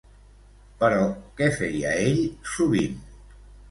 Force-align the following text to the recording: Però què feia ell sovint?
Però 0.79 1.03
què 1.41 1.51
feia 1.61 1.95
ell 2.09 2.21
sovint? 2.57 3.03